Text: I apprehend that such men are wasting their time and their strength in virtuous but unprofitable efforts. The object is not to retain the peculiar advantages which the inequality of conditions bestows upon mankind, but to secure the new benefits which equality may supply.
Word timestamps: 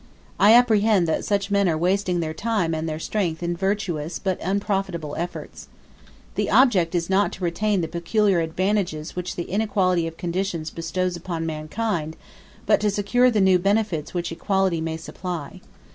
I 0.39 0.55
apprehend 0.55 1.07
that 1.07 1.25
such 1.25 1.51
men 1.51 1.69
are 1.69 1.77
wasting 1.77 2.21
their 2.21 2.33
time 2.33 2.73
and 2.73 2.89
their 2.89 2.97
strength 2.97 3.43
in 3.43 3.55
virtuous 3.55 4.17
but 4.17 4.41
unprofitable 4.41 5.15
efforts. 5.15 5.67
The 6.33 6.49
object 6.49 6.95
is 6.95 7.07
not 7.07 7.31
to 7.33 7.43
retain 7.43 7.81
the 7.81 7.87
peculiar 7.87 8.39
advantages 8.39 9.15
which 9.15 9.35
the 9.35 9.43
inequality 9.43 10.07
of 10.07 10.17
conditions 10.17 10.71
bestows 10.71 11.15
upon 11.15 11.45
mankind, 11.45 12.15
but 12.65 12.79
to 12.79 12.89
secure 12.89 13.29
the 13.29 13.41
new 13.41 13.59
benefits 13.59 14.11
which 14.11 14.31
equality 14.31 14.81
may 14.81 14.97
supply. 14.97 15.61